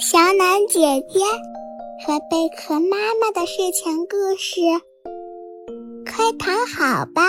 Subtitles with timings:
[0.00, 0.80] 小暖姐
[1.10, 1.20] 姐
[2.02, 4.58] 和贝壳妈妈的睡前故事，
[6.06, 7.20] 快躺好吧。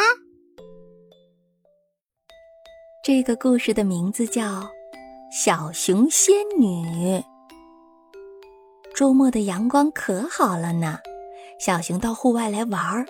[3.03, 4.43] 这个故事的名字叫
[5.29, 6.65] 《小熊仙女》。
[8.95, 10.97] 周末的阳光可好了呢，
[11.59, 13.05] 小熊到户外来玩儿，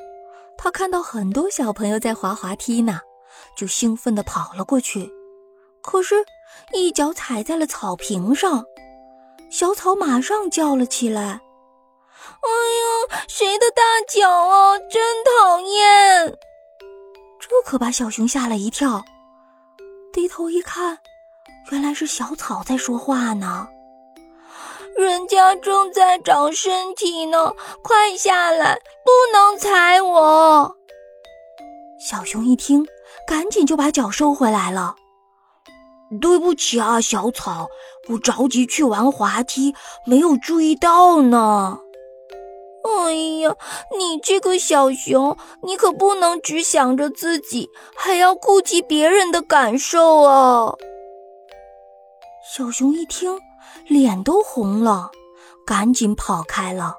[0.58, 3.00] 他看到很多小朋友在滑滑梯呢，
[3.56, 5.08] 就兴奋地跑了过去，
[5.84, 6.16] 可是，
[6.74, 8.66] 一脚踩在了草坪上。
[9.52, 11.42] 小草马上叫了起来
[12.24, 14.80] ：“哎呀，谁的大脚啊！
[14.90, 16.38] 真讨厌！”
[17.38, 19.04] 这可把小熊吓了一跳，
[20.14, 20.98] 低头一看，
[21.70, 23.68] 原来是小草在说话呢。
[24.98, 30.78] 人家正在长身体呢，快下来，不能踩我！
[32.00, 32.88] 小熊一听，
[33.28, 34.96] 赶紧就把脚收回来了。
[36.20, 37.70] 对不起啊，小草，
[38.10, 39.74] 我着急去玩滑梯，
[40.06, 41.80] 没有注意到呢。
[42.84, 43.56] 哎呀，
[43.98, 50.74] 你这个小熊，你可不能只想着自己，还要顾及别人的感受啊！
[52.56, 53.40] 小熊一听，
[53.88, 55.12] 脸都红了，
[55.66, 56.96] 赶紧跑开了，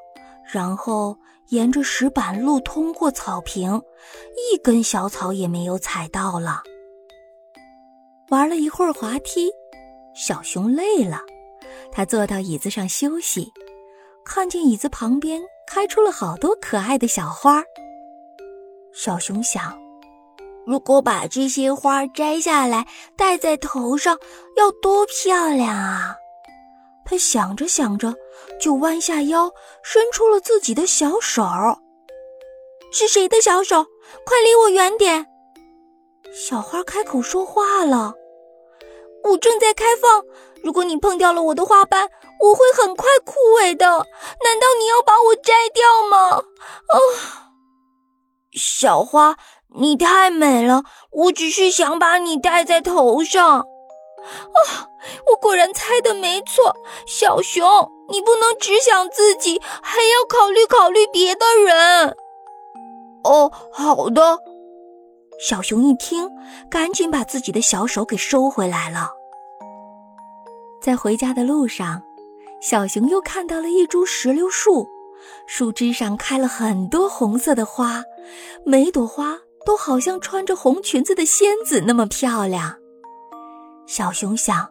[0.50, 1.16] 然后
[1.48, 3.82] 沿着石板路通过草坪，
[4.52, 6.62] 一根小草也没有踩到了。
[8.32, 9.52] 玩了一会儿滑梯，
[10.14, 11.20] 小熊累了，
[11.92, 13.52] 它坐到椅子上休息，
[14.24, 17.62] 看见椅子旁边开出了好多可爱的小花。
[18.94, 19.78] 小熊想，
[20.66, 22.86] 如果把这些花摘下来
[23.18, 24.18] 戴在头上，
[24.56, 26.16] 要多漂亮啊！
[27.04, 28.14] 他想着想着，
[28.58, 29.52] 就弯下腰，
[29.82, 31.44] 伸出了自己的小手。
[32.90, 33.84] 是谁的小手？
[34.24, 35.26] 快离我远点！
[36.32, 38.14] 小花开口说话了。
[39.24, 40.24] 我正在开放，
[40.62, 42.08] 如果你碰掉了我的花瓣，
[42.40, 43.86] 我会很快枯萎的。
[43.86, 46.36] 难道你要把我摘掉吗？
[46.88, 46.98] 哦，
[48.52, 49.36] 小花，
[49.76, 53.60] 你太美了，我只是想把你戴在头上。
[53.60, 54.86] 啊，
[55.26, 62.16] 我果然猜的没错，小熊，你不能只想自己，还要考虑考虑别的人。
[63.24, 64.38] 哦，好的。
[65.40, 66.30] 小熊一听，
[66.70, 69.10] 赶紧把自己的小手给收回来了。
[70.80, 72.02] 在回家的路上，
[72.60, 74.88] 小熊又看到了一株石榴树，
[75.46, 78.02] 树枝上开了很多红色的花，
[78.64, 82.76] 每朵花都好像穿着红裙子的仙子那么漂亮。
[83.86, 84.68] 小熊想，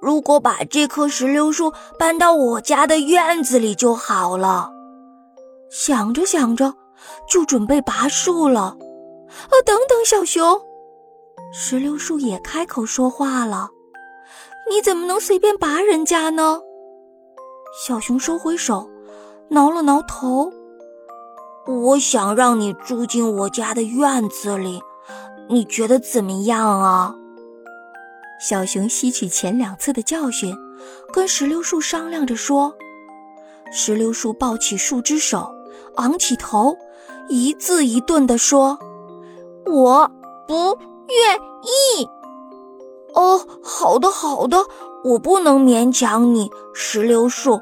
[0.00, 4.70] 如果把这棵石榴树搬到我家的院子里就好了。
[5.70, 6.74] 想着想着，
[7.30, 8.76] 就准备拔树了。
[9.50, 10.60] 哦，等等，小熊，
[11.52, 13.70] 石榴树也开口说话了
[14.70, 16.60] ：“你怎么能随便拔人家呢？”
[17.86, 18.88] 小熊收回手，
[19.48, 20.52] 挠了挠头
[21.66, 24.80] ：“我想让你住进我家的院子里，
[25.48, 27.14] 你觉得怎么样啊？”
[28.40, 30.54] 小熊吸取前两次的教训，
[31.12, 32.74] 跟石榴树商量着说
[33.72, 35.50] ：“石榴树抱起树枝手，
[35.96, 36.76] 昂起头，
[37.28, 38.78] 一字一顿地说。”
[39.66, 40.10] 我
[40.46, 40.78] 不
[41.08, 42.08] 愿意。
[43.14, 44.58] 哦，好的，好的，
[45.04, 47.60] 我不能勉强你，石榴树。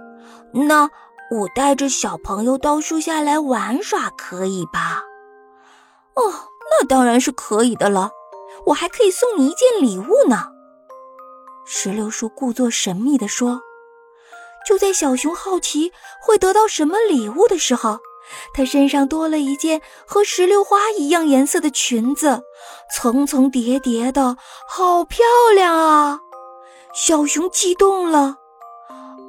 [0.53, 0.91] 那
[1.31, 5.03] 我带着小朋友到树下来玩耍，可以吧？
[6.15, 6.23] 哦，
[6.71, 8.11] 那当然是可以的了。
[8.67, 10.49] 我还可以送你一件礼物呢。
[11.67, 13.61] 石榴树故作神秘地说。
[14.67, 15.93] 就在小熊好奇
[16.23, 17.99] 会得到什么礼物的时候。
[18.53, 22.43] 她身上多了一件和石榴花一样颜色的裙子，
[22.95, 24.37] 层层叠叠的，
[24.69, 25.25] 好漂
[25.55, 26.21] 亮啊！
[26.95, 28.37] 小熊激动了，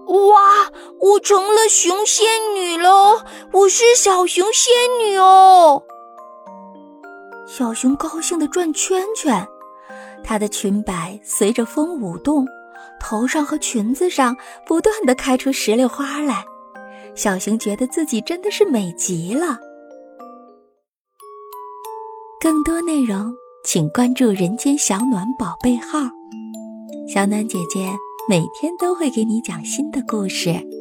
[0.07, 3.21] 哇，我成了熊仙女喽！
[3.51, 5.81] 我是小熊仙女哦！
[7.47, 9.47] 小熊高兴地转圈圈，
[10.23, 12.45] 它的裙摆随着风舞动，
[12.99, 14.35] 头上和裙子上
[14.65, 16.45] 不断地开出石榴花来。
[17.15, 19.57] 小熊觉得自己真的是美极了。
[22.41, 23.33] 更多内容
[23.63, 25.99] 请关注“人间小暖宝贝号”，
[27.11, 27.91] 小暖姐姐
[28.29, 30.74] 每天都会给你讲新的故事。